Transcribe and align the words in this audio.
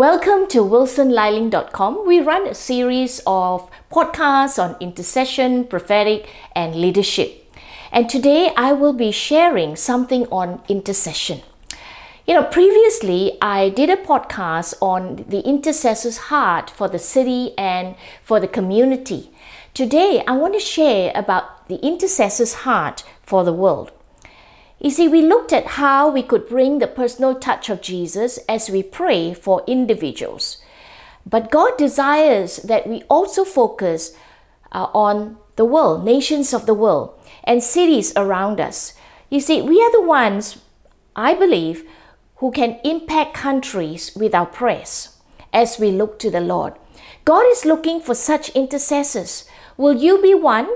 Welcome 0.00 0.46
to 0.46 0.60
wilsonliling.com. 0.60 2.06
We 2.06 2.20
run 2.20 2.46
a 2.46 2.54
series 2.54 3.20
of 3.26 3.70
podcasts 3.92 4.58
on 4.58 4.74
intercession, 4.80 5.64
prophetic, 5.64 6.26
and 6.56 6.74
leadership. 6.74 7.52
And 7.92 8.08
today 8.08 8.50
I 8.56 8.72
will 8.72 8.94
be 8.94 9.12
sharing 9.12 9.76
something 9.76 10.24
on 10.28 10.62
intercession. 10.70 11.42
You 12.26 12.32
know, 12.32 12.44
previously 12.44 13.36
I 13.42 13.68
did 13.68 13.90
a 13.90 13.96
podcast 13.96 14.72
on 14.80 15.26
the 15.28 15.40
intercessor's 15.40 16.16
heart 16.32 16.70
for 16.70 16.88
the 16.88 16.98
city 16.98 17.52
and 17.58 17.94
for 18.22 18.40
the 18.40 18.48
community. 18.48 19.30
Today 19.74 20.24
I 20.26 20.34
want 20.34 20.54
to 20.54 20.60
share 20.60 21.12
about 21.14 21.68
the 21.68 21.76
intercessor's 21.86 22.54
heart 22.64 23.04
for 23.22 23.44
the 23.44 23.52
world. 23.52 23.92
You 24.80 24.90
see, 24.90 25.08
we 25.08 25.20
looked 25.20 25.52
at 25.52 25.76
how 25.76 26.10
we 26.10 26.22
could 26.22 26.48
bring 26.48 26.78
the 26.78 26.86
personal 26.86 27.34
touch 27.34 27.68
of 27.68 27.82
Jesus 27.82 28.38
as 28.48 28.70
we 28.70 28.82
pray 28.82 29.34
for 29.34 29.62
individuals. 29.66 30.56
But 31.26 31.50
God 31.50 31.76
desires 31.76 32.56
that 32.56 32.86
we 32.86 33.02
also 33.10 33.44
focus 33.44 34.16
uh, 34.72 34.86
on 34.94 35.36
the 35.56 35.66
world, 35.66 36.02
nations 36.02 36.54
of 36.54 36.64
the 36.64 36.72
world, 36.72 37.12
and 37.44 37.62
cities 37.62 38.14
around 38.16 38.58
us. 38.58 38.94
You 39.28 39.40
see, 39.40 39.60
we 39.60 39.82
are 39.82 39.92
the 39.92 40.00
ones, 40.00 40.58
I 41.14 41.34
believe, 41.34 41.86
who 42.36 42.50
can 42.50 42.80
impact 42.82 43.34
countries 43.34 44.12
with 44.16 44.34
our 44.34 44.46
prayers 44.46 45.18
as 45.52 45.78
we 45.78 45.90
look 45.90 46.18
to 46.20 46.30
the 46.30 46.40
Lord. 46.40 46.72
God 47.26 47.44
is 47.50 47.66
looking 47.66 48.00
for 48.00 48.14
such 48.14 48.48
intercessors. 48.50 49.44
Will 49.76 49.92
you 49.92 50.22
be 50.22 50.34
one 50.34 50.68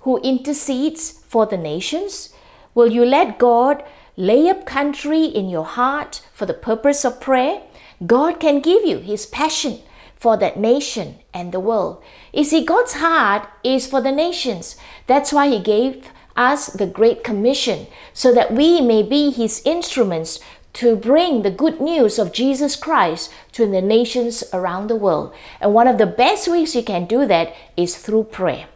who 0.00 0.18
intercedes 0.20 1.10
for 1.10 1.44
the 1.44 1.56
nations? 1.56 2.32
Will 2.74 2.92
you 2.92 3.04
let 3.04 3.38
God 3.38 3.82
lay 4.16 4.48
up 4.48 4.66
country 4.66 5.24
in 5.24 5.48
your 5.48 5.64
heart 5.64 6.22
for 6.32 6.46
the 6.46 6.54
purpose 6.54 7.04
of 7.04 7.20
prayer? 7.20 7.62
God 8.06 8.40
can 8.40 8.60
give 8.60 8.84
you 8.84 8.98
His 8.98 9.26
passion 9.26 9.80
for 10.16 10.36
that 10.36 10.58
nation 10.58 11.16
and 11.32 11.52
the 11.52 11.60
world. 11.60 12.02
You 12.32 12.44
see, 12.44 12.64
God's 12.64 12.94
heart 12.94 13.48
is 13.62 13.86
for 13.86 14.00
the 14.00 14.12
nations. 14.12 14.76
That's 15.06 15.32
why 15.32 15.48
He 15.48 15.60
gave 15.60 16.08
us 16.36 16.66
the 16.66 16.86
Great 16.86 17.24
Commission, 17.24 17.86
so 18.12 18.32
that 18.32 18.52
we 18.52 18.80
may 18.80 19.02
be 19.02 19.30
His 19.30 19.62
instruments 19.64 20.38
to 20.74 20.94
bring 20.94 21.42
the 21.42 21.50
good 21.50 21.80
news 21.80 22.18
of 22.18 22.32
Jesus 22.32 22.76
Christ 22.76 23.32
to 23.52 23.66
the 23.66 23.82
nations 23.82 24.44
around 24.52 24.86
the 24.86 24.96
world. 24.96 25.34
And 25.60 25.74
one 25.74 25.88
of 25.88 25.98
the 25.98 26.06
best 26.06 26.46
ways 26.46 26.76
you 26.76 26.84
can 26.84 27.06
do 27.06 27.26
that 27.26 27.54
is 27.76 27.96
through 27.96 28.24
prayer. 28.24 28.68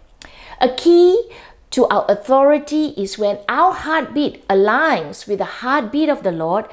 A 0.60 0.68
key 0.68 1.30
to 1.72 1.86
our 1.86 2.04
authority 2.08 2.88
is 2.96 3.18
when 3.18 3.38
our 3.48 3.72
heartbeat 3.72 4.46
aligns 4.48 5.26
with 5.26 5.38
the 5.38 5.56
heartbeat 5.60 6.08
of 6.08 6.22
the 6.22 6.32
Lord 6.32 6.66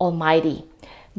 Almighty. 0.00 0.64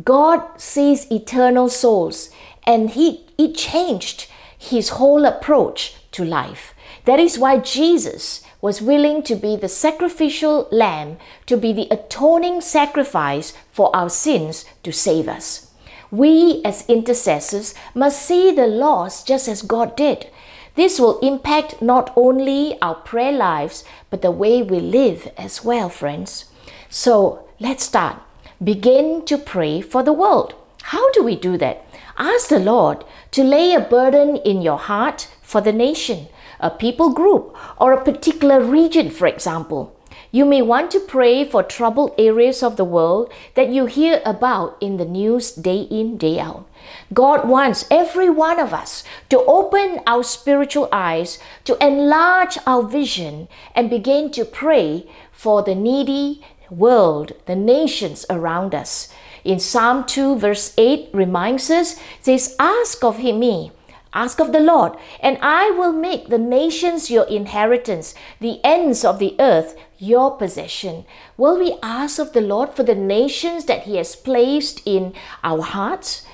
God 0.04 0.60
sees 0.60 1.12
eternal 1.12 1.70
souls 1.70 2.30
and 2.66 2.92
he 2.92 3.26
it 3.38 3.56
changed 3.56 4.28
his 4.58 4.90
whole 4.90 5.26
approach 5.26 5.96
to 6.12 6.24
life. 6.24 6.74
That 7.06 7.20
is 7.20 7.40
why 7.40 7.58
Jesus 7.58 8.44
was 8.62 8.82
willing 8.82 9.24
to 9.24 9.36
be 9.36 9.56
the 9.56 9.68
sacrificial 9.68 10.68
lamb, 10.72 11.18
to 11.48 11.58
be 11.58 11.74
the 11.74 11.88
atoning 11.90 12.62
sacrifice 12.62 13.54
for 13.72 13.96
our 13.96 14.10
sins 14.10 14.66
to 14.84 14.92
save 14.92 15.28
us. 15.28 15.72
We 16.12 16.62
as 16.64 16.88
intercessors 16.88 17.74
must 17.96 18.22
see 18.22 18.52
the 18.52 18.68
lost 18.68 19.28
just 19.28 19.48
as 19.48 19.62
God 19.62 19.96
did. 19.96 20.30
This 20.76 21.00
will 21.00 21.20
impact 21.20 21.82
not 21.82 22.14
only 22.16 22.82
our 22.82 22.96
prayer 22.96 23.34
lives, 23.34 23.84
but 24.10 24.22
the 24.22 24.32
way 24.32 24.62
we 24.62 24.80
live 24.80 25.30
as 25.38 25.66
well, 25.66 25.90
friends. 25.90 26.46
So 26.90 27.48
let's 27.60 27.84
start. 27.84 28.18
Begin 28.64 29.26
to 29.26 29.38
pray 29.38 29.82
for 29.82 30.04
the 30.04 30.14
world. 30.14 30.56
How 30.84 31.12
do 31.12 31.24
we 31.24 31.36
do 31.36 31.58
that? 31.58 31.86
Ask 32.18 32.50
the 32.50 32.60
Lord 32.60 33.04
to 33.32 33.44
lay 33.44 33.74
a 33.74 33.80
burden 33.80 34.38
in 34.38 34.62
your 34.62 34.78
heart 34.78 35.28
for 35.42 35.62
the 35.62 35.74
nation, 35.74 36.28
a 36.60 36.70
people 36.70 37.12
group, 37.12 37.56
or 37.78 37.92
a 37.92 38.04
particular 38.04 38.64
region, 38.64 39.10
for 39.10 39.28
example. 39.28 39.96
You 40.34 40.46
may 40.46 40.62
want 40.62 40.92
to 40.92 41.00
pray 41.02 41.44
for 41.44 41.62
troubled 41.62 42.16
areas 42.18 42.64
of 42.64 42.78
the 42.78 42.86
world 42.86 43.32
that 43.56 43.68
you 43.68 43.86
hear 43.86 44.22
about 44.26 44.78
in 44.80 44.96
the 44.96 45.06
news 45.06 45.52
day 45.52 45.82
in, 45.82 46.18
day 46.18 46.40
out. 46.40 46.66
God 47.14 47.48
wants 47.48 47.86
every 47.92 48.30
one 48.30 48.58
of 48.58 48.74
us 48.74 49.04
to 49.30 49.44
open 49.44 50.00
our 50.08 50.24
spiritual 50.24 50.88
eyes, 50.92 51.38
to 51.66 51.78
enlarge 51.86 52.58
our 52.66 52.82
vision, 52.82 53.50
and 53.76 53.90
begin 53.90 54.32
to 54.32 54.46
pray 54.46 55.06
for 55.34 55.64
the 55.64 55.76
needy 55.76 56.42
world, 56.70 57.34
the 57.46 57.56
nations 57.56 58.26
around 58.30 58.74
us. 58.74 59.10
In 59.44 59.60
Psalm 59.60 60.06
2, 60.06 60.38
verse 60.38 60.74
8 60.78 61.10
reminds 61.12 61.70
us, 61.70 62.00
says, 62.22 62.56
Ask 62.58 63.04
of 63.04 63.18
him 63.18 63.40
me 63.40 63.74
Ask 64.14 64.42
of 64.42 64.52
the 64.52 64.60
Lord, 64.60 64.94
and 65.22 65.38
I 65.42 65.72
will 65.72 65.94
make 65.94 66.28
the 66.28 66.38
nations 66.38 67.10
your 67.10 67.24
inheritance, 67.26 68.14
the 68.42 68.60
ends 68.64 69.06
of 69.06 69.20
the 69.20 69.36
earth 69.40 69.78
your 69.98 70.36
possession. 70.36 71.06
Will 71.38 71.58
we 71.58 71.78
ask 71.82 72.20
of 72.20 72.34
the 72.34 72.42
Lord 72.42 72.72
for 72.72 72.84
the 72.84 72.96
nations 72.96 73.66
that 73.66 73.84
He 73.84 73.96
has 73.96 74.16
placed 74.16 74.82
in 74.86 75.14
our 75.44 75.62
hearts? 75.62 76.26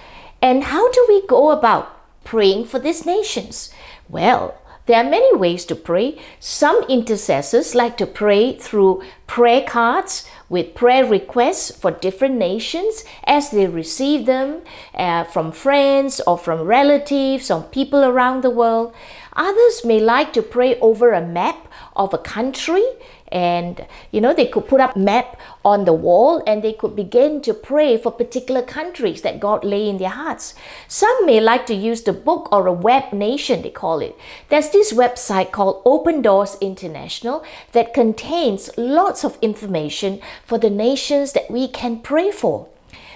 And 0.42 0.66
how 0.66 0.92
do 0.92 1.06
we 1.08 1.28
go 1.28 1.52
about 1.52 2.24
praying 2.24 2.66
for 2.66 2.80
these 2.80 3.06
nations? 3.06 3.72
Well, 4.10 4.60
there 4.88 5.04
are 5.04 5.10
many 5.10 5.36
ways 5.36 5.66
to 5.66 5.76
pray. 5.76 6.18
Some 6.40 6.84
intercessors 6.90 7.76
like 7.76 7.98
to 7.98 8.06
pray 8.06 8.54
through 8.58 9.04
prayer 9.28 9.62
cards 9.62 10.28
with 10.50 10.76
prayer 10.76 11.06
requests 11.06 11.72
for 11.72 11.92
different 11.92 12.36
nations 12.36 13.04
as 13.26 13.50
they 13.52 13.68
receive 13.68 14.26
them 14.26 14.62
uh, 14.96 15.26
from 15.26 15.52
friends 15.52 16.22
or 16.26 16.38
from 16.38 16.62
relatives 16.62 17.52
or 17.52 17.64
people 17.64 18.06
around 18.06 18.44
the 18.44 18.50
world. 18.50 18.94
Others 19.36 19.84
may 19.84 20.00
like 20.00 20.32
to 20.34 20.42
pray 20.42 20.80
over 20.80 21.12
a 21.12 21.26
map 21.26 21.68
of 21.96 22.14
a 22.14 22.18
country 22.18 22.86
and 23.30 23.86
you 24.12 24.22
know 24.22 24.34
they 24.34 24.48
could 24.48 24.68
put 24.68 24.80
up 24.80 24.96
map 24.96 25.40
on 25.66 25.86
the 25.86 25.94
wall 25.94 26.42
and 26.48 26.64
they 26.64 26.74
could 26.74 26.96
begin 26.96 27.42
to 27.42 27.54
pray 27.54 27.98
for 27.98 28.12
particular 28.12 28.62
countries 28.62 29.22
that 29.22 29.40
god 29.40 29.64
lay 29.64 29.90
in 29.90 29.98
their 29.98 30.10
hearts. 30.10 30.56
Some 30.88 31.26
may 31.26 31.40
like 31.40 31.66
to 31.68 31.74
use 31.74 32.04
the 32.04 32.14
book 32.14 32.48
or 32.52 32.68
a 32.68 32.74
web 32.74 33.12
nation 33.14 33.62
they 33.62 33.70
call 33.70 34.00
it. 34.00 34.18
There's 34.50 34.70
this 34.70 34.94
website 34.94 35.52
called 35.52 35.82
open 35.86 36.22
doors 36.22 36.58
international 36.62 37.44
that 37.74 37.94
contains 37.94 38.70
lots 38.78 39.24
of 39.24 39.38
information 39.42 40.22
for 40.46 40.58
the 40.58 40.70
nations 40.70 41.34
that 41.34 41.52
we 41.52 41.68
can 41.68 42.00
pray 42.00 42.32
for. 42.32 42.68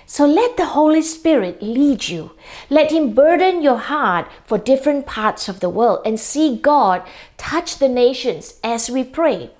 So 0.05 0.25
let 0.25 0.57
the 0.57 0.65
Holy 0.65 1.01
Spirit 1.01 1.63
lead 1.63 2.09
you. 2.09 2.31
Let 2.69 2.91
Him 2.91 3.13
burden 3.13 3.61
your 3.61 3.77
heart 3.77 4.27
for 4.45 4.57
different 4.57 5.05
parts 5.05 5.47
of 5.47 5.61
the 5.61 5.69
world 5.69 6.01
and 6.05 6.19
see 6.19 6.57
God 6.57 7.03
touch 7.37 7.77
the 7.77 7.87
nations 7.87 8.55
as 8.61 8.89
we 8.89 9.05
pray 9.05 9.51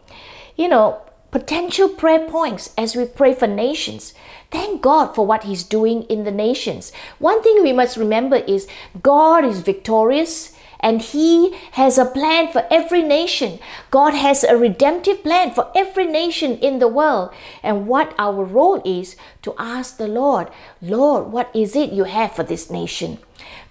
you 0.55 0.67
know, 0.67 1.01
potential 1.31 1.87
prayer 1.87 2.27
points 2.27 2.73
as 2.77 2.95
we 2.95 3.05
pray 3.05 3.33
for 3.33 3.47
nations. 3.47 4.13
Thank 4.51 4.81
God 4.81 5.15
for 5.15 5.25
what 5.25 5.43
He's 5.43 5.63
doing 5.63 6.03
in 6.03 6.25
the 6.25 6.31
nations. 6.31 6.91
One 7.19 7.41
thing 7.41 7.63
we 7.63 7.73
must 7.73 7.97
remember 7.97 8.35
is 8.35 8.67
God 9.01 9.45
is 9.45 9.61
victorious 9.61 10.53
and 10.81 11.01
He 11.01 11.55
has 11.73 11.97
a 11.97 12.05
plan 12.05 12.51
for 12.51 12.65
every 12.69 13.01
nation. 13.01 13.59
God 13.91 14.13
has 14.13 14.43
a 14.43 14.57
redemptive 14.57 15.23
plan 15.23 15.51
for 15.51 15.71
every 15.73 16.05
nation 16.05 16.57
in 16.57 16.79
the 16.79 16.87
world. 16.87 17.33
And 17.63 17.87
what 17.87 18.13
our 18.17 18.43
role 18.43 18.81
is 18.83 19.15
to 19.43 19.55
ask 19.57 19.97
the 19.97 20.07
Lord, 20.07 20.49
Lord, 20.81 21.31
what 21.31 21.49
is 21.55 21.75
it 21.75 21.93
you 21.93 22.03
have 22.03 22.33
for 22.33 22.43
this 22.43 22.69
nation? 22.69 23.19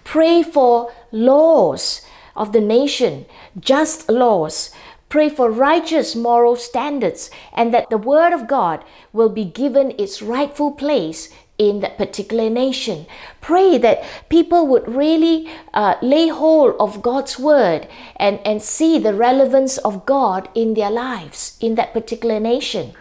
Pray 0.05 0.43
for 0.43 0.93
laws 1.13 2.03
of 2.35 2.53
the 2.53 2.61
nation, 2.61 3.27
just 3.59 4.09
laws 4.09 4.71
Pray 5.11 5.29
for 5.29 5.51
righteous 5.51 6.15
moral 6.15 6.55
standards 6.55 7.31
and 7.53 7.75
that 7.75 7.91
the 7.91 7.99
Word 7.99 8.33
of 8.33 8.47
God 8.47 8.85
will 9.13 9.29
be 9.29 9.45
given 9.45 9.93
its 9.99 10.23
rightful 10.23 10.71
place 10.71 11.29
in 11.59 11.81
that 11.81 11.99
particular 11.99 12.49
nation. 12.49 13.07
Pray 13.41 13.77
that 13.77 14.03
people 14.31 14.67
would 14.69 14.89
really 14.89 15.51
uh, 15.75 15.97
lay 16.01 16.29
hold 16.29 16.75
of 16.81 17.03
God's 17.03 17.39
Word 17.39 17.89
and, 18.17 18.39
and 18.47 18.63
see 18.63 18.99
the 19.01 19.13
relevance 19.13 19.77
of 19.79 20.07
God 20.07 20.49
in 20.55 20.75
their 20.75 20.91
lives 20.91 21.59
in 21.61 21.75
that 21.75 21.93
particular 21.93 22.39
nation. 22.41 22.95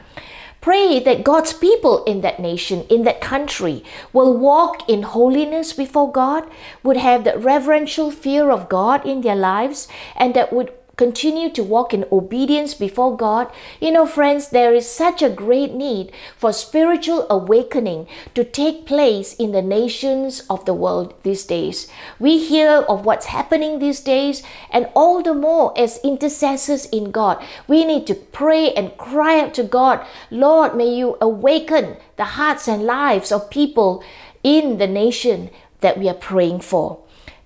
Pray 0.62 1.00
that 1.00 1.24
God's 1.24 1.54
people 1.54 2.04
in 2.04 2.20
that 2.22 2.40
nation, 2.40 2.86
in 2.90 3.04
that 3.04 3.22
country, 3.22 3.82
will 4.12 4.36
walk 4.36 4.90
in 4.90 5.04
holiness 5.04 5.72
before 5.72 6.12
God, 6.12 6.44
would 6.84 6.98
have 6.98 7.24
the 7.24 7.38
reverential 7.38 8.12
fear 8.12 8.50
of 8.50 8.68
God 8.68 9.06
in 9.06 9.22
their 9.22 9.38
lives, 9.38 9.88
and 10.18 10.34
that 10.34 10.52
would 10.52 10.74
continue 11.00 11.50
to 11.50 11.64
walk 11.64 11.94
in 11.94 12.04
obedience 12.12 12.74
before 12.74 13.16
God, 13.16 13.48
you 13.80 13.90
know, 13.90 14.06
friends, 14.06 14.50
there 14.50 14.74
is 14.74 14.86
such 14.86 15.22
a 15.22 15.30
great 15.30 15.74
need 15.74 16.12
for 16.36 16.52
spiritual 16.52 17.26
awakening 17.30 18.06
to 18.36 18.44
take 18.44 18.86
place 18.86 19.34
in 19.36 19.54
the 19.54 19.62
nations 19.62 20.44
of 20.50 20.66
the 20.66 20.74
world 20.74 21.14
these 21.24 21.46
days. 21.46 21.88
We 22.20 22.38
hear 22.38 22.84
of 22.90 23.06
what's 23.06 23.28
happening 23.28 23.80
these 23.80 24.02
days, 24.02 24.44
and 24.70 24.90
all 24.94 25.24
the 25.24 25.34
more 25.34 25.72
as 25.80 26.04
intercessors 26.04 26.86
in 26.88 27.12
God, 27.12 27.42
we 27.66 27.86
need 27.86 28.06
to 28.08 28.16
pray 28.16 28.74
and 28.74 28.98
cry 28.98 29.40
out 29.40 29.54
to 29.54 29.64
God, 29.64 30.06
Lord, 30.30 30.76
may 30.76 30.94
you 30.94 31.16
awaken 31.22 31.96
the 32.18 32.36
hearts 32.36 32.68
and 32.68 32.84
lives 32.84 33.32
of 33.32 33.50
people 33.50 34.04
in 34.44 34.80
the 34.80 34.88
nation 34.88 35.50
that 35.80 35.98
we 35.98 36.10
are 36.10 36.26
praying 36.30 36.60
for. 36.60 37.00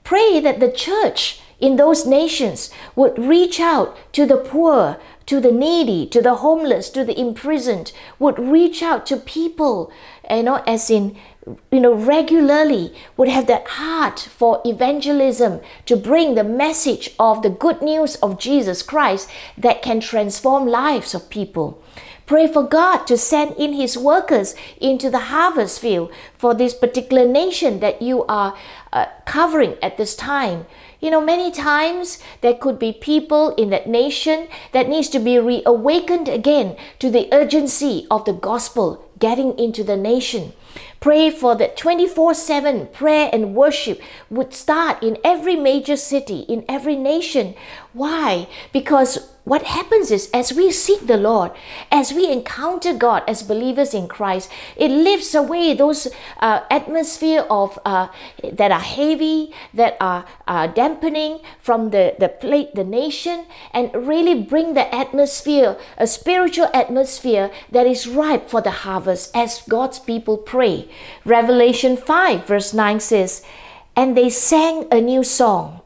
Pray 0.04 0.40
that 0.40 0.60
the 0.60 0.72
church 0.72 1.40
in 1.64 1.78
those 1.78 2.06
nations 2.06 2.70
would 2.94 3.18
reach 3.18 3.58
out 3.62 3.96
to 4.12 4.26
the 4.26 4.36
poor, 4.36 5.00
to 5.26 5.40
the 5.40 5.52
needy, 5.52 6.06
to 6.06 6.22
the 6.22 6.36
homeless, 6.36 6.90
to 6.90 7.06
the 7.06 7.18
imprisoned, 7.18 7.94
would 8.20 8.38
reach 8.38 8.84
out 8.84 9.06
to 9.06 9.16
people, 9.16 9.90
you 10.30 10.44
know, 10.44 10.62
as 10.68 10.90
in 10.90 11.16
you 11.72 11.80
know, 11.80 11.94
regularly 11.94 12.94
would 13.16 13.30
have 13.30 13.48
that 13.48 13.68
heart 13.68 14.20
for 14.20 14.62
evangelism 14.66 15.62
to 15.86 15.96
bring 15.96 16.36
the 16.36 16.44
message 16.44 17.12
of 17.18 17.42
the 17.42 17.50
good 17.50 17.82
news 17.82 18.16
of 18.18 18.40
Jesus 18.40 18.82
Christ 18.82 19.30
that 19.58 19.82
can 19.82 20.02
transform 20.02 20.68
lives 20.68 21.16
of 21.16 21.30
people. 21.30 21.82
Pray 22.26 22.48
for 22.48 22.64
God 22.64 23.06
to 23.08 23.18
send 23.18 23.56
in 23.58 23.74
His 23.74 23.98
workers 23.98 24.56
into 24.80 25.10
the 25.10 25.28
harvest 25.32 25.80
field 25.80 26.12
for 26.38 26.54
this 26.54 26.74
particular 26.74 27.26
nation 27.26 27.82
that 27.82 28.02
you 28.02 28.24
are 28.26 28.58
uh, 28.94 29.08
covering 29.26 29.76
at 29.82 29.98
this 29.98 30.16
time. 30.16 30.66
You 31.04 31.12
know, 31.12 31.20
many 31.20 31.52
times 31.52 32.20
there 32.40 32.54
could 32.54 32.80
be 32.80 32.94
people 32.94 33.50
in 33.56 33.72
that 33.72 33.90
nation 33.90 34.48
that 34.72 34.88
needs 34.88 35.10
to 35.10 35.20
be 35.20 35.38
reawakened 35.38 36.30
again 36.30 36.78
to 37.00 37.12
the 37.12 37.28
urgency 37.34 38.08
of 38.10 38.24
the 38.24 38.32
gospel 38.32 39.04
getting 39.20 39.60
into 39.60 39.84
the 39.84 39.98
nation. 39.98 40.54
Pray 41.02 41.30
for 41.30 41.56
that 41.58 41.76
24 41.76 42.34
7 42.36 42.88
prayer 42.94 43.30
and 43.34 43.54
worship 43.54 44.00
would 44.30 44.54
start 44.54 45.04
in 45.04 45.18
every 45.26 45.58
major 45.58 45.98
city, 45.98 46.46
in 46.48 46.64
every 46.70 46.96
nation. 46.96 47.54
Why? 47.92 48.48
Because 48.72 49.33
what 49.46 49.64
happens 49.64 50.10
is 50.10 50.30
as 50.34 50.54
we 50.54 50.72
seek 50.72 51.06
the 51.06 51.18
Lord, 51.18 51.52
as 51.92 52.14
we 52.14 52.32
encounter 52.32 52.94
God 52.94 53.24
as 53.28 53.44
believers 53.44 53.94
in 53.94 54.08
Christ, 54.08 54.50
it 54.78 54.90
lifts 54.90 55.36
away 55.36 55.74
those 55.74 56.08
uh, 56.40 56.62
atmosphere 56.72 57.46
of 57.50 57.78
uh, 57.84 58.08
that 58.42 58.72
are 58.72 58.80
heavy, 58.80 59.52
that 59.74 59.98
are 60.00 60.26
uh, 60.48 60.68
dampening 60.68 61.42
from 61.60 61.90
the 61.90 62.16
the 62.18 62.30
plate, 62.30 62.74
the 62.74 62.86
nation, 62.86 63.46
and 63.74 63.94
really 63.94 64.42
bring 64.42 64.76
the 64.76 64.88
atmosphere, 64.96 65.78
a 65.98 66.08
spiritual 66.08 66.70
atmosphere 66.74 67.52
that 67.70 67.86
is 67.86 68.08
ripe 68.08 68.50
for 68.50 68.62
the 68.62 68.88
harvest 68.88 69.36
as 69.36 69.62
God's 69.68 70.00
people 70.00 70.38
pray. 70.38 70.88
Revelation 71.26 71.98
five 71.98 72.48
verse 72.48 72.74
nine 72.74 73.02
says, 73.02 73.44
"And 73.94 74.16
they 74.16 74.30
sang 74.30 74.88
a 74.90 75.02
new 75.02 75.24
song." 75.24 75.83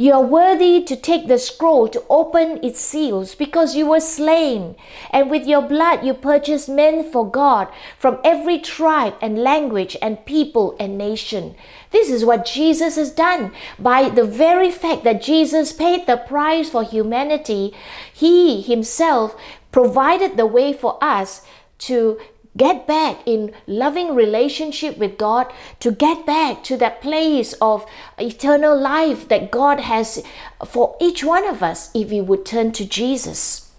You 0.00 0.14
are 0.14 0.22
worthy 0.22 0.82
to 0.84 0.96
take 0.96 1.28
the 1.28 1.38
scroll 1.38 1.86
to 1.88 2.02
open 2.08 2.58
its 2.64 2.80
seals 2.80 3.34
because 3.34 3.76
you 3.76 3.86
were 3.86 4.00
slain, 4.00 4.76
and 5.10 5.28
with 5.28 5.46
your 5.46 5.60
blood 5.60 6.06
you 6.06 6.14
purchased 6.14 6.70
men 6.70 7.04
for 7.04 7.30
God 7.30 7.68
from 7.98 8.18
every 8.24 8.58
tribe 8.60 9.16
and 9.20 9.44
language 9.44 9.98
and 10.00 10.24
people 10.24 10.74
and 10.80 10.96
nation. 10.96 11.54
This 11.90 12.08
is 12.08 12.24
what 12.24 12.46
Jesus 12.46 12.96
has 12.96 13.10
done. 13.10 13.52
By 13.78 14.08
the 14.08 14.24
very 14.24 14.70
fact 14.70 15.04
that 15.04 15.20
Jesus 15.20 15.70
paid 15.70 16.06
the 16.06 16.16
price 16.16 16.70
for 16.70 16.82
humanity, 16.82 17.74
He 18.10 18.62
Himself 18.62 19.36
provided 19.70 20.38
the 20.38 20.46
way 20.46 20.72
for 20.72 20.96
us 21.04 21.42
to 21.80 22.18
get 22.56 22.86
back 22.86 23.18
in 23.26 23.52
loving 23.66 24.14
relationship 24.14 24.98
with 24.98 25.16
God, 25.16 25.52
to 25.80 25.92
get 25.92 26.26
back 26.26 26.64
to 26.64 26.76
that 26.78 27.00
place 27.00 27.52
of 27.54 27.86
eternal 28.18 28.78
life 28.78 29.28
that 29.28 29.50
God 29.50 29.80
has 29.80 30.22
for 30.66 30.96
each 31.00 31.22
one 31.22 31.46
of 31.46 31.62
us 31.62 31.90
if 31.94 32.10
we 32.10 32.20
would 32.20 32.44
turn 32.44 32.72
to 32.72 32.84
Jesus. 32.84 33.70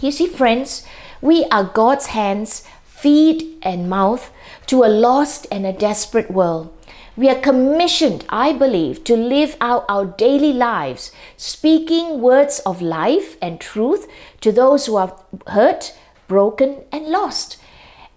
You 0.00 0.12
see, 0.12 0.26
friends, 0.26 0.86
we 1.20 1.44
are 1.46 1.64
God's 1.64 2.06
hands, 2.06 2.64
feet, 2.84 3.58
and 3.62 3.90
mouth 3.90 4.30
to 4.66 4.84
a 4.84 4.88
lost 4.88 5.46
and 5.50 5.66
a 5.66 5.72
desperate 5.72 6.30
world. 6.30 6.72
We 7.16 7.28
are 7.28 7.38
commissioned, 7.38 8.24
I 8.30 8.52
believe, 8.52 9.04
to 9.04 9.16
live 9.16 9.56
out 9.60 9.84
our 9.88 10.06
daily 10.06 10.54
lives, 10.54 11.12
speaking 11.36 12.22
words 12.22 12.60
of 12.60 12.80
life 12.80 13.36
and 13.42 13.60
truth 13.60 14.06
to 14.40 14.52
those 14.52 14.86
who 14.86 14.96
are 14.96 15.20
hurt, 15.48 15.92
broken, 16.28 16.84
and 16.90 17.06
lost. 17.08 17.58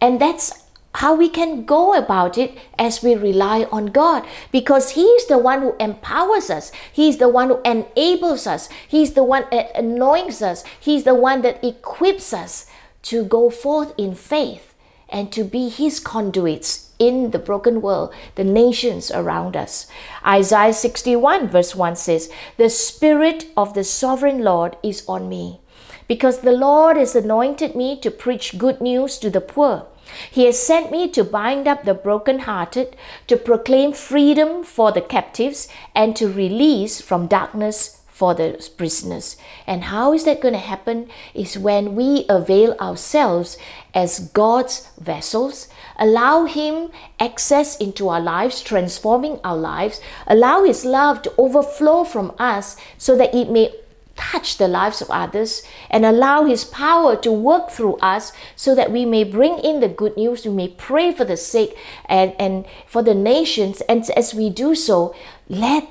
And 0.03 0.19
that's 0.19 0.51
how 0.95 1.15
we 1.15 1.29
can 1.29 1.63
go 1.63 1.93
about 1.93 2.37
it 2.37 2.57
as 2.77 3.01
we 3.01 3.15
rely 3.15 3.63
on 3.71 3.85
God 3.85 4.25
because 4.51 4.91
He's 4.91 5.27
the 5.27 5.37
one 5.37 5.61
who 5.61 5.77
empowers 5.79 6.49
us, 6.49 6.73
He's 6.91 7.19
the 7.19 7.29
one 7.29 7.47
who 7.47 7.61
enables 7.63 8.45
us, 8.45 8.67
He's 8.85 9.13
the 9.13 9.23
one 9.23 9.45
that 9.51 9.73
anoints 9.77 10.41
us, 10.41 10.65
He's 10.77 11.05
the 11.05 11.15
one 11.15 11.41
that 11.43 11.63
equips 11.63 12.33
us 12.33 12.69
to 13.03 13.23
go 13.23 13.49
forth 13.49 13.93
in 13.97 14.13
faith 14.13 14.75
and 15.07 15.31
to 15.31 15.45
be 15.45 15.69
His 15.69 16.01
conduits 16.01 16.91
in 16.99 17.31
the 17.31 17.39
broken 17.39 17.81
world, 17.81 18.13
the 18.35 18.43
nations 18.43 19.09
around 19.09 19.55
us. 19.55 19.87
Isaiah 20.27 20.73
61, 20.73 21.47
verse 21.47 21.75
1 21.75 21.95
says, 21.95 22.29
The 22.57 22.69
Spirit 22.69 23.45
of 23.55 23.73
the 23.73 23.85
Sovereign 23.85 24.43
Lord 24.43 24.75
is 24.83 25.05
on 25.07 25.29
me. 25.29 25.61
Because 26.07 26.39
the 26.41 26.51
Lord 26.51 26.97
has 26.97 27.15
anointed 27.15 27.75
me 27.75 27.97
to 28.01 28.11
preach 28.11 28.57
good 28.57 28.81
news 28.81 29.17
to 29.19 29.29
the 29.29 29.39
poor. 29.39 29.87
He 30.29 30.45
has 30.45 30.59
sent 30.59 30.91
me 30.91 31.09
to 31.09 31.23
bind 31.23 31.67
up 31.67 31.83
the 31.83 31.93
brokenhearted, 31.93 32.95
to 33.27 33.37
proclaim 33.37 33.93
freedom 33.93 34.63
for 34.63 34.91
the 34.91 35.01
captives, 35.01 35.67
and 35.95 36.15
to 36.15 36.31
release 36.31 37.01
from 37.01 37.27
darkness 37.27 38.01
for 38.13 38.35
the 38.35 38.69
prisoners. 38.77 39.37
And 39.65 39.85
how 39.85 40.13
is 40.13 40.23
that 40.25 40.39
going 40.39 40.53
to 40.53 40.59
happen? 40.59 41.09
Is 41.33 41.57
when 41.57 41.95
we 41.95 42.25
avail 42.29 42.73
ourselves 42.79 43.57
as 43.93 44.29
God's 44.31 44.87
vessels, 44.99 45.67
allow 45.97 46.45
Him 46.45 46.91
access 47.19 47.75
into 47.77 48.09
our 48.09 48.21
lives, 48.21 48.61
transforming 48.61 49.39
our 49.43 49.57
lives, 49.57 49.99
allow 50.27 50.63
His 50.63 50.85
love 50.85 51.23
to 51.23 51.33
overflow 51.39 52.03
from 52.03 52.33
us 52.37 52.77
so 52.99 53.17
that 53.17 53.33
it 53.33 53.49
may 53.49 53.73
touch 54.15 54.57
the 54.57 54.67
lives 54.67 55.01
of 55.01 55.09
others 55.09 55.63
and 55.89 56.05
allow 56.05 56.45
His 56.45 56.63
power 56.63 57.15
to 57.17 57.31
work 57.31 57.69
through 57.69 57.95
us 57.97 58.31
so 58.55 58.75
that 58.75 58.91
we 58.91 59.05
may 59.05 59.23
bring 59.23 59.59
in 59.59 59.79
the 59.79 59.87
good 59.87 60.15
news, 60.15 60.45
we 60.45 60.51
may 60.51 60.67
pray 60.67 61.11
for 61.11 61.25
the 61.25 61.37
sick 61.37 61.75
and, 62.05 62.33
and 62.39 62.65
for 62.87 63.01
the 63.01 63.15
nations. 63.15 63.81
And 63.81 64.07
as 64.11 64.33
we 64.33 64.49
do 64.49 64.75
so, 64.75 65.15
let 65.49 65.87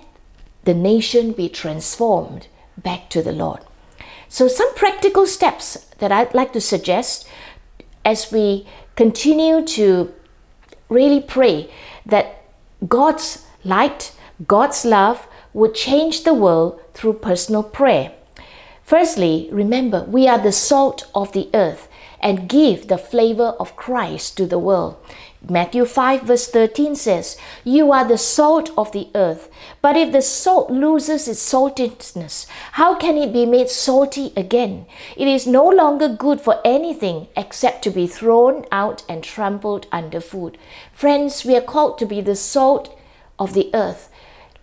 the 0.64 0.74
nation 0.74 1.32
be 1.32 1.48
transformed 1.48 2.46
back 2.76 3.10
to 3.10 3.22
the 3.22 3.32
Lord. 3.32 3.60
So, 4.28 4.48
some 4.48 4.74
practical 4.74 5.26
steps 5.26 5.76
that 5.98 6.10
I'd 6.10 6.34
like 6.34 6.52
to 6.54 6.60
suggest 6.60 7.28
as 8.04 8.32
we 8.32 8.66
continue 8.96 9.64
to 9.66 10.12
really 10.88 11.20
pray 11.20 11.70
that 12.06 12.42
God's 12.88 13.46
light, 13.64 14.12
God's 14.46 14.84
love, 14.84 15.26
would 15.52 15.74
change 15.74 16.24
the 16.24 16.34
world 16.34 16.80
through 16.94 17.14
personal 17.14 17.62
prayer. 17.62 18.12
Firstly, 18.84 19.48
remember, 19.52 20.04
we 20.04 20.26
are 20.28 20.38
the 20.38 20.52
salt 20.52 21.06
of 21.14 21.32
the 21.32 21.48
earth 21.54 21.88
and 22.20 22.48
give 22.48 22.88
the 22.88 22.98
flavor 22.98 23.54
of 23.58 23.76
Christ 23.76 24.36
to 24.36 24.46
the 24.46 24.58
world. 24.58 24.96
Matthew 25.48 25.84
5, 25.86 26.22
verse 26.22 26.48
13 26.48 26.94
says, 26.94 27.36
You 27.64 27.90
are 27.90 28.06
the 28.06 28.18
salt 28.18 28.70
of 28.78 28.92
the 28.92 29.08
earth. 29.12 29.50
But 29.80 29.96
if 29.96 30.12
the 30.12 30.22
salt 30.22 30.70
loses 30.70 31.26
its 31.26 31.40
saltiness, 31.40 32.46
how 32.72 32.94
can 32.94 33.18
it 33.18 33.32
be 33.32 33.44
made 33.44 33.68
salty 33.68 34.32
again? 34.36 34.86
It 35.16 35.26
is 35.26 35.46
no 35.46 35.68
longer 35.68 36.08
good 36.08 36.40
for 36.40 36.60
anything 36.64 37.26
except 37.36 37.82
to 37.84 37.90
be 37.90 38.06
thrown 38.06 38.66
out 38.70 39.02
and 39.08 39.24
trampled 39.24 39.88
underfoot. 39.90 40.56
Friends, 40.92 41.44
we 41.44 41.56
are 41.56 41.60
called 41.60 41.98
to 41.98 42.06
be 42.06 42.20
the 42.20 42.36
salt 42.36 42.96
of 43.36 43.52
the 43.52 43.68
earth. 43.74 44.10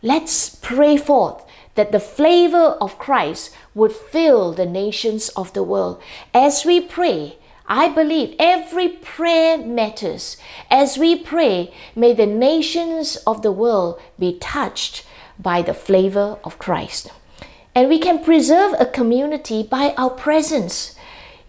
Let's 0.02 0.56
pray 0.56 0.96
forth 0.98 1.44
that 1.76 1.92
the 1.92 2.00
flavor 2.00 2.78
of 2.82 2.98
Christ 2.98 3.54
would 3.76 3.92
fill 3.92 4.54
the 4.54 4.66
nations 4.66 5.30
of 5.30 5.54
the 5.54 5.64
world. 5.64 6.02
As 6.34 6.66
we 6.66 6.80
pray, 6.80 7.38
I 7.68 7.90
believe 7.90 8.36
every 8.40 8.90
prayer 8.90 9.58
matters. 9.58 10.38
As 10.72 10.98
we 10.98 11.16
pray, 11.16 11.74
may 11.96 12.14
the 12.14 12.26
nations 12.26 13.18
of 13.28 13.42
the 13.42 13.52
world 13.52 14.00
be 14.18 14.38
touched 14.40 15.06
by 15.38 15.62
the 15.62 15.74
flavor 15.74 16.40
of 16.44 16.60
Christ. 16.60 17.12
And 17.76 17.88
we 17.88 18.00
can 18.00 18.24
preserve 18.24 18.74
a 18.80 18.86
community 18.86 19.64
by 19.64 19.94
our 19.98 20.10
presence. 20.10 20.96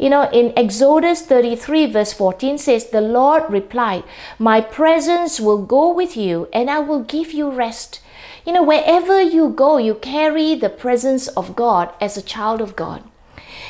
You 0.00 0.08
know, 0.08 0.30
in 0.32 0.54
Exodus 0.56 1.20
33, 1.20 1.92
verse 1.92 2.14
14 2.14 2.56
says, 2.56 2.86
The 2.86 3.02
Lord 3.02 3.42
replied, 3.50 4.02
My 4.38 4.62
presence 4.62 5.38
will 5.38 5.62
go 5.62 5.92
with 5.92 6.16
you, 6.16 6.48
and 6.54 6.70
I 6.70 6.78
will 6.78 7.02
give 7.02 7.32
you 7.32 7.50
rest. 7.50 8.00
You 8.46 8.54
know, 8.54 8.62
wherever 8.62 9.20
you 9.20 9.50
go, 9.50 9.76
you 9.76 9.94
carry 9.94 10.54
the 10.54 10.70
presence 10.70 11.28
of 11.28 11.54
God 11.54 11.92
as 12.00 12.16
a 12.16 12.22
child 12.22 12.62
of 12.62 12.76
God. 12.76 13.04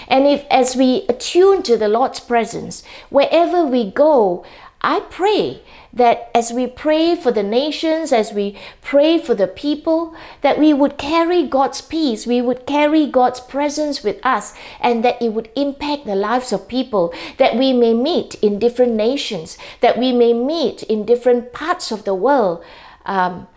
And 0.06 0.28
if 0.28 0.44
as 0.52 0.76
we 0.76 1.04
attune 1.08 1.64
to 1.64 1.76
the 1.76 1.88
Lord's 1.88 2.20
presence, 2.20 2.84
wherever 3.08 3.64
we 3.64 3.90
go, 3.90 4.44
I 4.82 5.00
pray 5.00 5.62
that 5.92 6.30
as 6.34 6.52
we 6.52 6.66
pray 6.66 7.14
for 7.16 7.30
the 7.30 7.42
nations, 7.42 8.12
as 8.12 8.32
we 8.32 8.56
pray 8.80 9.18
for 9.18 9.34
the 9.34 9.46
people, 9.46 10.14
that 10.40 10.58
we 10.58 10.72
would 10.72 10.96
carry 10.96 11.46
God's 11.46 11.80
peace, 11.80 12.26
we 12.26 12.40
would 12.40 12.66
carry 12.66 13.06
God's 13.06 13.40
presence 13.40 14.02
with 14.02 14.25
us, 14.25 14.54
and 14.80 15.04
that 15.04 15.20
it 15.20 15.32
would 15.32 15.50
impact 15.54 16.06
the 16.06 16.14
lives 16.14 16.52
of 16.52 16.68
people, 16.68 17.12
that 17.37 17.56
we 17.56 17.72
may 17.72 17.92
meet 17.92 18.37
in 18.37 18.58
different 18.58 18.92
nations, 18.92 19.58
that 19.80 19.99
we 19.99 20.12
may 20.12 20.32
meet 20.32 20.82
in 20.84 21.04
different 21.04 21.52
parts 21.52 21.90
of 21.92 22.04
the 22.04 22.14
world 22.14 22.64
um, 23.06 23.49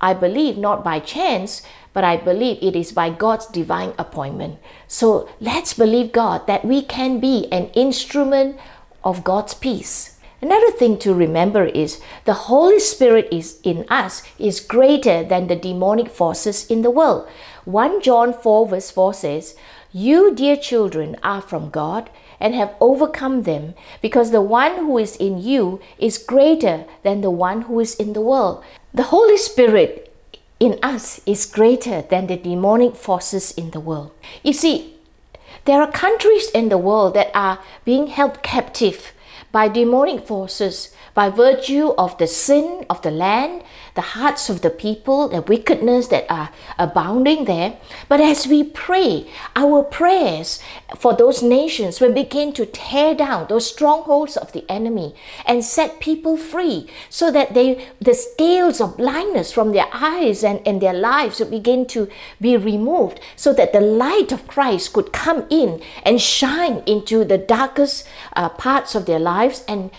I 0.00 0.14
believe 0.14 0.56
not 0.58 0.84
by 0.84 1.00
chance, 1.00 1.62
but 1.92 2.04
I 2.04 2.16
believe 2.16 2.58
it 2.62 2.76
is 2.76 2.92
by 2.92 3.10
God's 3.10 3.46
divine 3.46 3.94
appointment. 3.98 4.58
So 4.86 5.28
let's 5.40 5.74
believe 5.74 6.12
God 6.12 6.46
that 6.46 6.64
we 6.64 6.82
can 6.82 7.20
be 7.20 7.48
an 7.50 7.66
instrument 7.74 8.58
of 9.04 9.24
God's 9.24 9.54
peace. 9.54 10.11
Another 10.42 10.72
thing 10.72 10.98
to 10.98 11.14
remember 11.14 11.66
is 11.66 12.00
the 12.24 12.50
Holy 12.50 12.80
Spirit 12.80 13.28
is 13.30 13.60
in 13.62 13.86
us 13.88 14.24
is 14.40 14.58
greater 14.58 15.22
than 15.22 15.46
the 15.46 15.54
demonic 15.54 16.08
forces 16.08 16.68
in 16.68 16.82
the 16.82 16.90
world. 16.90 17.28
1 17.64 18.02
John 18.02 18.32
4 18.32 18.66
verse 18.66 18.90
4 18.90 19.14
says, 19.14 19.54
You 19.92 20.34
dear 20.34 20.56
children 20.56 21.16
are 21.22 21.40
from 21.40 21.70
God 21.70 22.10
and 22.40 22.56
have 22.56 22.74
overcome 22.80 23.44
them 23.44 23.74
because 24.00 24.32
the 24.32 24.42
one 24.42 24.78
who 24.78 24.98
is 24.98 25.14
in 25.14 25.38
you 25.38 25.80
is 25.96 26.18
greater 26.18 26.86
than 27.04 27.20
the 27.20 27.30
one 27.30 27.62
who 27.62 27.78
is 27.78 27.94
in 27.94 28.12
the 28.12 28.20
world. 28.20 28.64
The 28.92 29.14
Holy 29.14 29.36
Spirit 29.36 30.12
in 30.58 30.76
us 30.82 31.20
is 31.24 31.46
greater 31.46 32.02
than 32.02 32.26
the 32.26 32.36
demonic 32.36 32.96
forces 32.96 33.52
in 33.52 33.70
the 33.70 33.80
world. 33.80 34.10
You 34.42 34.54
see, 34.54 34.96
there 35.66 35.80
are 35.80 35.92
countries 35.92 36.50
in 36.50 36.68
the 36.68 36.78
world 36.78 37.14
that 37.14 37.30
are 37.32 37.60
being 37.84 38.08
held 38.08 38.42
captive 38.42 39.12
by 39.52 39.68
demonic 39.68 40.26
forces 40.26 40.94
by 41.14 41.28
virtue 41.28 41.88
of 41.98 42.16
the 42.18 42.26
sin 42.26 42.86
of 42.88 43.02
the 43.02 43.10
land, 43.10 43.62
the 43.94 44.00
hearts 44.00 44.48
of 44.48 44.62
the 44.62 44.70
people, 44.70 45.28
the 45.28 45.42
wickedness 45.42 46.08
that 46.08 46.24
are 46.30 46.50
abounding 46.78 47.44
there. 47.44 47.76
But 48.08 48.20
as 48.20 48.46
we 48.46 48.64
pray, 48.64 49.28
our 49.54 49.82
prayers 49.82 50.60
for 50.96 51.14
those 51.14 51.42
nations 51.42 52.00
will 52.00 52.12
begin 52.12 52.52
to 52.54 52.64
tear 52.64 53.14
down 53.14 53.46
those 53.48 53.70
strongholds 53.70 54.36
of 54.36 54.52
the 54.52 54.64
enemy 54.70 55.14
and 55.44 55.64
set 55.64 56.00
people 56.00 56.36
free 56.36 56.88
so 57.10 57.30
that 57.30 57.52
they 57.52 57.86
the 58.00 58.14
scales 58.14 58.80
of 58.80 58.96
blindness 58.96 59.52
from 59.52 59.72
their 59.72 59.88
eyes 59.92 60.42
and, 60.42 60.66
and 60.66 60.80
their 60.80 60.94
lives 60.94 61.40
will 61.40 61.50
begin 61.50 61.84
to 61.86 62.08
be 62.40 62.56
removed 62.56 63.20
so 63.36 63.52
that 63.52 63.72
the 63.72 63.80
light 63.80 64.32
of 64.32 64.46
Christ 64.46 64.92
could 64.94 65.12
come 65.12 65.44
in 65.50 65.82
and 66.04 66.20
shine 66.20 66.82
into 66.86 67.24
the 67.24 67.38
darkest 67.38 68.08
uh, 68.34 68.48
parts 68.48 68.94
of 68.94 69.04
their 69.04 69.18
lives 69.18 69.41
and 69.68 69.90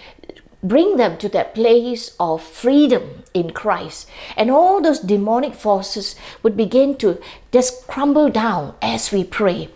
bring 0.64 0.96
them 0.96 1.18
to 1.18 1.30
that 1.30 1.54
place 1.54 2.16
of 2.20 2.42
freedom 2.42 3.24
in 3.34 3.52
Christ. 3.52 4.10
And 4.38 4.50
all 4.50 4.82
those 4.82 5.00
demonic 5.00 5.54
forces 5.54 6.16
would 6.42 6.56
begin 6.56 6.96
to 6.98 7.22
just 7.52 7.86
crumble 7.88 8.30
down 8.30 8.76
as 8.82 9.12
we 9.12 9.24
pray. 9.24 9.70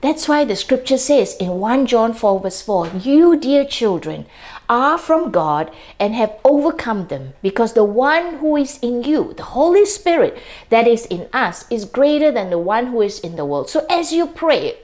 That's 0.00 0.28
why 0.28 0.44
the 0.44 0.54
scripture 0.54 0.96
says 0.96 1.36
in 1.38 1.58
1 1.58 1.86
John 1.86 2.14
4, 2.14 2.40
verse 2.40 2.62
4 2.62 2.86
You, 3.02 3.36
dear 3.36 3.64
children, 3.64 4.26
are 4.68 4.96
from 4.96 5.32
God 5.32 5.72
and 5.98 6.14
have 6.14 6.38
overcome 6.44 7.08
them, 7.08 7.34
because 7.42 7.72
the 7.72 7.82
one 7.82 8.36
who 8.36 8.56
is 8.56 8.78
in 8.80 9.02
you, 9.02 9.34
the 9.36 9.42
Holy 9.42 9.84
Spirit 9.84 10.38
that 10.68 10.86
is 10.86 11.04
in 11.06 11.28
us, 11.32 11.64
is 11.68 11.84
greater 11.84 12.30
than 12.30 12.50
the 12.50 12.58
one 12.58 12.86
who 12.88 13.02
is 13.02 13.18
in 13.18 13.34
the 13.34 13.44
world. 13.44 13.70
So 13.70 13.86
as 13.90 14.12
you 14.12 14.26
pray, 14.26 14.76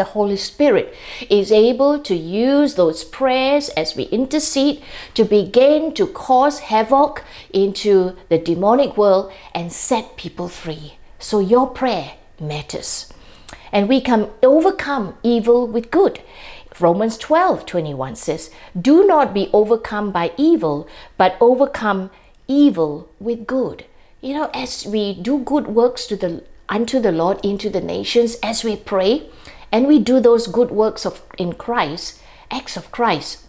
the 0.00 0.16
Holy 0.16 0.36
Spirit 0.38 0.94
is 1.28 1.52
able 1.52 1.98
to 2.00 2.14
use 2.14 2.74
those 2.74 3.04
prayers 3.04 3.68
as 3.76 3.94
we 3.94 4.04
intercede 4.04 4.82
to 5.12 5.24
begin 5.24 5.92
to 5.92 6.06
cause 6.06 6.60
havoc 6.72 7.22
into 7.52 8.16
the 8.30 8.38
demonic 8.38 8.96
world 8.96 9.30
and 9.54 9.70
set 9.70 10.16
people 10.16 10.48
free. 10.48 10.94
So 11.18 11.38
your 11.38 11.66
prayer 11.68 12.12
matters. 12.40 13.12
And 13.70 13.90
we 13.90 14.00
can 14.00 14.30
overcome 14.42 15.16
evil 15.22 15.66
with 15.66 15.90
good. 15.90 16.22
Romans 16.80 17.18
12 17.18 17.66
21 17.66 18.16
says, 18.16 18.50
Do 18.80 19.06
not 19.06 19.34
be 19.34 19.50
overcome 19.52 20.12
by 20.12 20.32
evil, 20.38 20.88
but 21.18 21.36
overcome 21.42 22.10
evil 22.48 23.10
with 23.20 23.46
good. 23.46 23.84
You 24.22 24.32
know, 24.32 24.50
as 24.54 24.86
we 24.86 25.12
do 25.12 25.40
good 25.40 25.66
works 25.66 26.06
to 26.06 26.16
the 26.16 26.42
unto 26.70 27.00
the 27.00 27.12
Lord 27.12 27.44
into 27.44 27.68
the 27.68 27.80
nations, 27.80 28.36
as 28.42 28.64
we 28.64 28.76
pray, 28.76 29.28
and 29.72 29.86
we 29.86 29.98
do 29.98 30.20
those 30.20 30.46
good 30.46 30.70
works 30.70 31.06
of 31.06 31.22
in 31.38 31.54
Christ, 31.54 32.20
acts 32.50 32.76
of 32.76 32.90
Christ, 32.90 33.46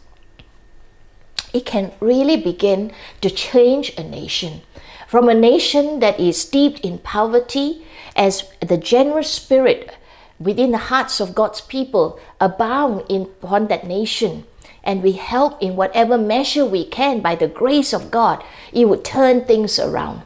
it 1.54 1.66
can 1.66 1.92
really 2.00 2.38
begin 2.38 2.92
to 3.22 3.30
change 3.30 3.94
a 3.98 4.04
nation. 4.04 4.62
From 5.08 5.28
a 5.28 5.34
nation 5.34 6.00
that 6.00 6.20
is 6.20 6.40
steeped 6.42 6.80
in 6.82 7.00
poverty, 7.00 7.86
as 8.16 8.44
the 8.62 8.78
generous 8.78 9.30
spirit 9.30 9.98
within 10.40 10.72
the 10.72 10.90
hearts 10.90 11.20
of 11.20 11.36
God's 11.36 11.62
people 11.62 12.20
abound 12.40 13.04
in 13.10 13.24
upon 13.24 13.68
that 13.68 13.86
nation, 13.86 14.46
and 14.84 15.04
we 15.04 15.14
help 15.14 15.62
in 15.62 15.76
whatever 15.76 16.18
measure 16.18 16.66
we 16.66 16.86
can 16.86 17.20
by 17.20 17.36
the 17.36 17.48
grace 17.48 17.94
of 17.94 18.10
God, 18.10 18.44
it 18.72 18.86
would 18.86 19.04
turn 19.04 19.46
things 19.46 19.78
around. 19.78 20.24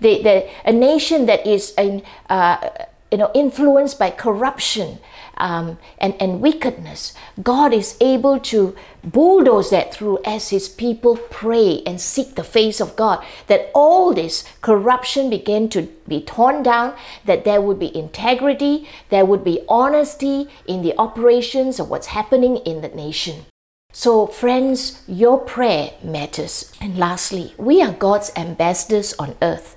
The, 0.00 0.22
the, 0.22 0.50
a 0.64 0.72
nation 0.72 1.26
that 1.26 1.46
is 1.46 1.72
in, 1.78 2.02
uh, 2.28 2.68
you 3.12 3.18
know, 3.18 3.30
influenced 3.34 3.98
by 3.98 4.10
corruption, 4.10 4.98
um, 5.42 5.76
and, 5.98 6.14
and 6.20 6.40
wickedness, 6.40 7.14
God 7.42 7.74
is 7.74 7.96
able 8.00 8.38
to 8.54 8.76
bulldoze 9.02 9.70
that 9.70 9.92
through 9.92 10.20
as 10.24 10.50
His 10.50 10.68
people 10.68 11.16
pray 11.16 11.82
and 11.84 12.00
seek 12.00 12.36
the 12.36 12.44
face 12.44 12.80
of 12.80 12.94
God. 12.94 13.24
That 13.48 13.72
all 13.74 14.14
this 14.14 14.44
corruption 14.60 15.30
begin 15.30 15.68
to 15.70 15.82
be 16.06 16.22
torn 16.22 16.62
down, 16.62 16.94
that 17.24 17.44
there 17.44 17.60
would 17.60 17.80
be 17.80 17.94
integrity, 17.94 18.88
there 19.10 19.26
would 19.26 19.42
be 19.42 19.64
honesty 19.68 20.48
in 20.68 20.82
the 20.82 20.96
operations 20.96 21.80
of 21.80 21.90
what's 21.90 22.14
happening 22.18 22.58
in 22.58 22.80
the 22.80 22.88
nation. 22.88 23.46
So, 23.92 24.28
friends, 24.28 25.02
your 25.08 25.38
prayer 25.38 25.90
matters. 26.04 26.72
And 26.80 26.96
lastly, 26.96 27.52
we 27.58 27.82
are 27.82 27.92
God's 27.92 28.30
ambassadors 28.36 29.12
on 29.18 29.34
earth. 29.42 29.76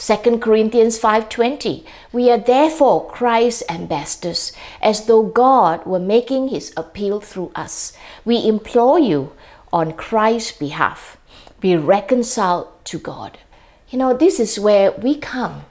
2 0.00 0.38
Corinthians 0.38 0.96
5:20 0.96 1.84
We 2.12 2.30
are 2.30 2.38
therefore 2.38 3.08
Christ's 3.08 3.64
ambassadors 3.68 4.52
as 4.80 5.06
though 5.06 5.24
God 5.24 5.84
were 5.84 5.98
making 5.98 6.48
his 6.48 6.72
appeal 6.76 7.20
through 7.20 7.50
us. 7.56 7.92
We 8.24 8.46
implore 8.46 9.00
you 9.00 9.32
on 9.72 9.92
Christ's 9.94 10.52
behalf 10.52 11.18
be 11.60 11.76
reconciled 11.76 12.68
to 12.84 12.98
God. 12.98 13.38
You 13.90 13.98
know, 13.98 14.14
this 14.14 14.38
is 14.38 14.60
where 14.60 14.92
we 14.92 15.16
come 15.16 15.64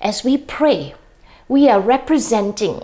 as 0.00 0.22
we 0.22 0.36
pray. 0.36 0.94
We 1.48 1.68
are 1.68 1.80
representing 1.80 2.82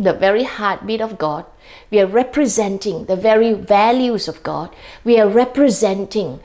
the 0.00 0.14
very 0.14 0.44
heartbeat 0.44 1.02
of 1.02 1.18
God. 1.18 1.44
We 1.90 2.00
are 2.00 2.06
representing 2.06 3.04
the 3.04 3.16
very 3.16 3.52
values 3.52 4.28
of 4.28 4.42
God. 4.42 4.74
We 5.04 5.20
are 5.20 5.28
representing 5.28 6.40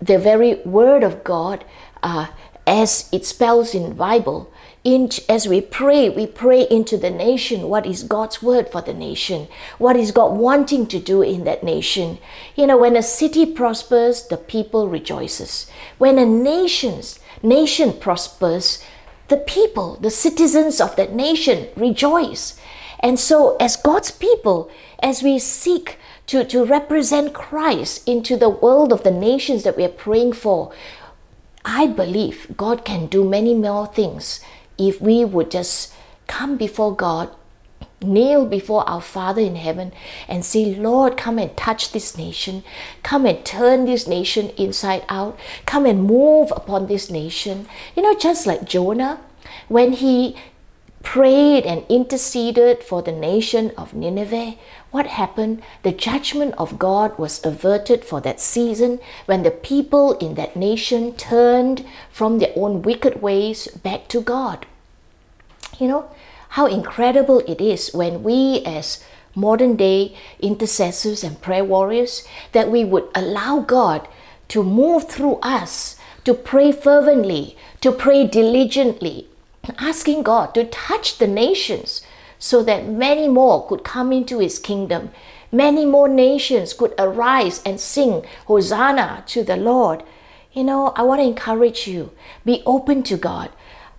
the 0.00 0.18
very 0.18 0.56
word 0.64 1.04
of 1.04 1.22
God. 1.22 1.64
Uh, 2.02 2.26
as 2.66 3.08
it 3.12 3.24
spells 3.24 3.74
in 3.74 3.94
Bible. 3.94 4.52
In, 4.82 5.10
as 5.28 5.48
we 5.48 5.60
pray, 5.60 6.08
we 6.08 6.26
pray 6.26 6.66
into 6.70 6.96
the 6.96 7.10
nation. 7.10 7.68
What 7.68 7.86
is 7.86 8.04
God's 8.04 8.40
word 8.40 8.68
for 8.70 8.80
the 8.80 8.94
nation? 8.94 9.48
What 9.78 9.96
is 9.96 10.12
God 10.12 10.36
wanting 10.36 10.86
to 10.88 11.00
do 11.00 11.22
in 11.22 11.44
that 11.44 11.64
nation? 11.64 12.18
You 12.54 12.68
know, 12.68 12.78
when 12.78 12.96
a 12.96 13.02
city 13.02 13.46
prospers, 13.46 14.28
the 14.28 14.36
people 14.36 14.88
rejoices. 14.88 15.68
When 15.98 16.18
a 16.18 16.26
nation's 16.26 17.18
nation 17.42 17.94
prospers, 17.98 18.82
the 19.28 19.38
people, 19.38 19.96
the 20.00 20.10
citizens 20.10 20.80
of 20.80 20.94
that 20.96 21.12
nation 21.12 21.68
rejoice. 21.76 22.58
And 23.00 23.18
so, 23.18 23.56
as 23.56 23.76
God's 23.76 24.10
people, 24.10 24.70
as 25.02 25.22
we 25.22 25.38
seek 25.38 25.98
to, 26.26 26.44
to 26.44 26.64
represent 26.64 27.34
Christ 27.34 28.06
into 28.08 28.36
the 28.36 28.48
world 28.48 28.92
of 28.92 29.02
the 29.02 29.10
nations 29.10 29.62
that 29.64 29.76
we 29.76 29.84
are 29.84 29.88
praying 29.88 30.32
for, 30.32 30.72
I 31.68 31.88
believe 31.88 32.56
God 32.56 32.84
can 32.84 33.06
do 33.06 33.28
many 33.28 33.52
more 33.52 33.88
things 33.88 34.40
if 34.78 35.00
we 35.00 35.24
would 35.24 35.50
just 35.50 35.92
come 36.28 36.56
before 36.56 36.94
God, 36.94 37.28
kneel 38.00 38.46
before 38.46 38.88
our 38.88 39.00
Father 39.00 39.42
in 39.42 39.56
heaven, 39.56 39.92
and 40.28 40.44
say, 40.44 40.76
Lord, 40.76 41.16
come 41.16 41.40
and 41.40 41.56
touch 41.56 41.90
this 41.90 42.16
nation. 42.16 42.62
Come 43.02 43.26
and 43.26 43.44
turn 43.44 43.84
this 43.84 44.06
nation 44.06 44.50
inside 44.50 45.04
out. 45.08 45.36
Come 45.66 45.86
and 45.86 46.04
move 46.04 46.52
upon 46.54 46.86
this 46.86 47.10
nation. 47.10 47.66
You 47.96 48.02
know, 48.04 48.14
just 48.14 48.46
like 48.46 48.64
Jonah, 48.64 49.18
when 49.66 49.92
he 49.92 50.36
prayed 51.02 51.64
and 51.64 51.84
interceded 51.88 52.84
for 52.84 53.02
the 53.02 53.12
nation 53.12 53.72
of 53.76 53.92
Nineveh, 53.92 54.54
what 54.96 55.06
happened? 55.08 55.62
The 55.82 55.92
judgment 55.92 56.54
of 56.56 56.78
God 56.78 57.18
was 57.18 57.44
averted 57.44 58.02
for 58.02 58.22
that 58.22 58.40
season 58.40 58.98
when 59.26 59.42
the 59.42 59.50
people 59.50 60.16
in 60.24 60.36
that 60.36 60.56
nation 60.56 61.12
turned 61.12 61.84
from 62.10 62.38
their 62.38 62.54
own 62.56 62.80
wicked 62.80 63.20
ways 63.20 63.68
back 63.68 64.08
to 64.08 64.22
God. 64.22 64.64
You 65.78 65.88
know, 65.88 66.08
how 66.56 66.64
incredible 66.64 67.40
it 67.40 67.60
is 67.60 67.92
when 67.92 68.22
we, 68.22 68.62
as 68.64 69.04
modern 69.34 69.76
day 69.76 70.16
intercessors 70.40 71.22
and 71.22 71.42
prayer 71.42 71.62
warriors, 71.62 72.26
that 72.52 72.70
we 72.70 72.82
would 72.82 73.10
allow 73.14 73.58
God 73.58 74.08
to 74.48 74.62
move 74.62 75.10
through 75.10 75.36
us, 75.42 76.00
to 76.24 76.32
pray 76.32 76.72
fervently, 76.72 77.54
to 77.82 77.92
pray 77.92 78.26
diligently, 78.26 79.28
asking 79.78 80.22
God 80.22 80.54
to 80.54 80.64
touch 80.64 81.18
the 81.18 81.26
nations 81.26 82.00
so 82.38 82.62
that 82.62 82.88
many 82.88 83.28
more 83.28 83.66
could 83.66 83.84
come 83.84 84.12
into 84.12 84.38
his 84.38 84.58
kingdom. 84.58 85.10
Many 85.52 85.84
more 85.86 86.08
nations 86.08 86.72
could 86.72 86.94
arise 86.98 87.62
and 87.64 87.80
sing 87.80 88.24
Hosanna 88.46 89.24
to 89.28 89.44
the 89.44 89.56
Lord. 89.56 90.02
You 90.52 90.64
know, 90.64 90.88
I 90.96 91.02
want 91.02 91.20
to 91.20 91.26
encourage 91.26 91.86
you 91.86 92.12
be 92.44 92.62
open 92.66 93.02
to 93.04 93.16
God. 93.16 93.50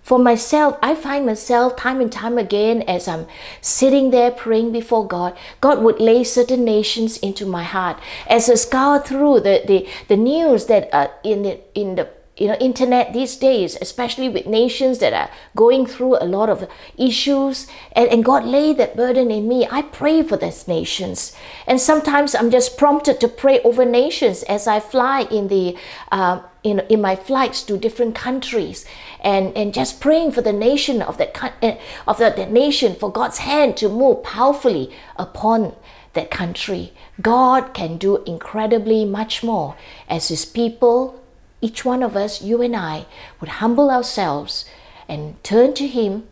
For 0.08 0.18
myself, 0.18 0.78
I 0.82 0.94
find 0.94 1.26
myself 1.26 1.76
time 1.76 2.00
and 2.00 2.10
time 2.10 2.38
again 2.38 2.80
as 2.88 3.06
I'm 3.06 3.26
sitting 3.60 4.10
there 4.10 4.30
praying 4.30 4.72
before 4.72 5.06
God, 5.06 5.36
God 5.60 5.82
would 5.82 6.00
lay 6.00 6.24
certain 6.24 6.64
nations 6.64 7.18
into 7.18 7.44
my 7.44 7.62
heart. 7.62 8.00
As 8.26 8.48
I 8.48 8.54
scour 8.54 9.00
through 9.00 9.40
the, 9.40 9.62
the, 9.66 9.86
the 10.08 10.16
news 10.16 10.64
that 10.66 10.88
are 10.94 11.10
in 11.22 11.42
the, 11.42 11.60
in 11.74 11.96
the 11.96 12.08
you 12.38 12.46
know 12.46 12.54
internet 12.54 13.12
these 13.12 13.36
days 13.36 13.76
especially 13.80 14.28
with 14.28 14.46
nations 14.46 14.98
that 14.98 15.12
are 15.12 15.30
going 15.56 15.86
through 15.86 16.16
a 16.16 16.24
lot 16.24 16.48
of 16.48 16.68
issues. 16.96 17.66
And, 17.92 18.08
and 18.10 18.24
god 18.24 18.44
laid 18.44 18.76
that 18.78 18.96
burden 18.96 19.30
in 19.30 19.48
me. 19.48 19.66
I 19.70 19.82
pray 19.82 20.22
for 20.22 20.36
these 20.36 20.68
nations. 20.68 21.34
And 21.66 21.80
sometimes 21.80 22.34
i'm 22.34 22.50
just 22.50 22.78
prompted 22.78 23.20
to 23.20 23.28
pray 23.28 23.60
over 23.62 23.84
nations 23.84 24.42
as 24.44 24.66
i 24.66 24.80
fly 24.80 25.22
in 25.30 25.48
the 25.48 25.76
uh, 26.12 26.40
in, 26.62 26.80
in 26.88 27.00
my 27.00 27.16
flights 27.16 27.62
to 27.62 27.78
different 27.78 28.14
countries. 28.14 28.84
And, 29.20 29.56
and 29.56 29.72
just 29.72 30.00
praying 30.00 30.32
for 30.32 30.42
the 30.42 30.52
nation 30.52 31.02
of 31.02 31.18
that 31.18 31.54
eh, 31.62 31.78
of 32.06 32.18
the, 32.18 32.30
the 32.30 32.46
nation 32.46 32.94
for 32.94 33.10
God's 33.10 33.38
hand 33.38 33.76
to 33.78 33.88
move 33.88 34.22
powerfully 34.22 34.94
upon 35.16 35.74
that 36.14 36.30
country. 36.30 36.92
God 37.20 37.74
can 37.74 37.96
do 37.96 38.22
incredibly 38.24 39.04
much 39.04 39.42
more 39.42 39.76
as 40.08 40.28
his 40.28 40.44
people, 40.44 41.17
each 41.60 41.84
one 41.84 42.02
of 42.02 42.16
us, 42.16 42.42
you 42.42 42.62
and 42.62 42.76
I, 42.76 43.06
would 43.40 43.50
humble 43.60 43.90
ourselves 43.90 44.64
and 45.08 45.42
turn 45.42 45.74
to 45.74 45.86
him, 45.86 46.28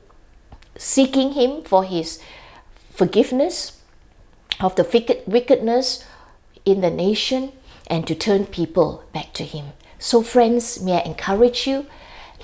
seeking 0.77 1.33
him 1.33 1.63
for 1.63 1.85
his 1.85 2.21
forgiveness 2.91 3.81
of 4.61 4.77
the 4.77 5.23
wickedness 5.27 6.05
in 6.65 6.81
the 6.81 6.91
nation 6.91 7.53
and 7.87 8.07
to 8.07 8.15
turn 8.15 8.47
people 8.47 9.05
back 9.13 9.33
to 9.35 9.45
him. 9.45 9.73
So, 9.99 10.23
friends, 10.23 10.81
may 10.81 11.01
I 11.01 11.05
encourage 11.05 11.67
you? 11.67 11.87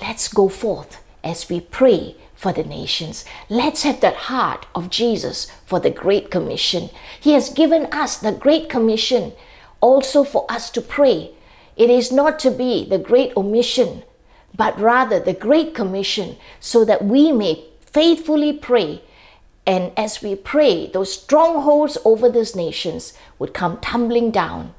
Let's 0.01 0.27
go 0.27 0.49
forth 0.49 1.03
as 1.23 1.49
we 1.49 1.59
pray 1.59 2.15
for 2.35 2.51
the 2.51 2.63
nations. 2.63 3.25
Let's 3.49 3.83
have 3.83 4.01
that 4.01 4.27
heart 4.27 4.65
of 4.75 4.89
Jesus 4.89 5.49
for 5.65 5.79
the 5.79 5.89
Great 5.89 6.29
Commission. 6.29 6.89
He 7.19 7.33
has 7.33 7.49
given 7.49 7.85
us 7.91 8.17
the 8.17 8.31
Great 8.31 8.69
Commission 8.69 9.33
also 9.81 10.23
for 10.23 10.45
us 10.49 10.69
to 10.71 10.81
pray. 10.81 11.31
It 11.75 11.89
is 11.89 12.11
not 12.11 12.39
to 12.39 12.51
be 12.51 12.85
the 12.85 12.99
Great 12.99 13.35
Omission, 13.35 14.03
but 14.55 14.79
rather 14.79 15.19
the 15.19 15.33
Great 15.33 15.73
Commission, 15.73 16.37
so 16.59 16.85
that 16.85 17.03
we 17.03 17.31
may 17.31 17.65
faithfully 17.81 18.53
pray. 18.53 19.01
And 19.65 19.91
as 19.97 20.21
we 20.21 20.35
pray, 20.35 20.87
those 20.87 21.13
strongholds 21.13 21.97
over 22.05 22.29
these 22.29 22.55
nations 22.55 23.13
would 23.39 23.53
come 23.53 23.79
tumbling 23.79 24.31
down 24.31 24.73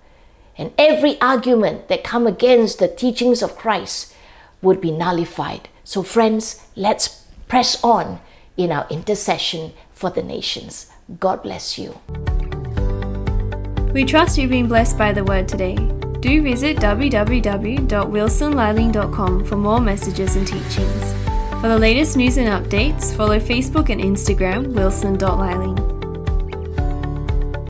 and 0.56 0.72
every 0.78 1.20
argument 1.20 1.88
that 1.88 2.04
come 2.04 2.26
against 2.26 2.78
the 2.78 2.88
teachings 2.88 3.42
of 3.42 3.56
Christ 3.56 4.14
would 4.62 4.80
be 4.80 4.90
nullified. 4.90 5.68
So 5.82 6.02
friends, 6.02 6.64
let's 6.76 7.24
press 7.48 7.82
on 7.82 8.20
in 8.56 8.70
our 8.70 8.86
intercession 8.88 9.72
for 9.92 10.10
the 10.10 10.22
nations. 10.22 10.90
God 11.18 11.42
bless 11.42 11.78
you. 11.78 11.98
We 13.92 14.04
trust 14.04 14.38
you've 14.38 14.50
been 14.50 14.68
blessed 14.68 14.96
by 14.96 15.12
the 15.12 15.24
word 15.24 15.48
today. 15.48 15.76
Do 16.24 16.40
visit 16.40 16.78
www.wilsonliling.com 16.78 19.44
for 19.44 19.56
more 19.56 19.78
messages 19.78 20.36
and 20.36 20.46
teachings. 20.46 21.12
For 21.60 21.68
the 21.68 21.78
latest 21.78 22.16
news 22.16 22.38
and 22.38 22.48
updates, 22.48 23.14
follow 23.14 23.38
Facebook 23.38 23.90
and 23.90 24.00
Instagram 24.00 24.72
wilson.liling. 24.72 25.93